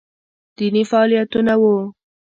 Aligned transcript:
دیني 0.57 0.83
فعالیتونه 0.89 1.53
وو 1.61 1.75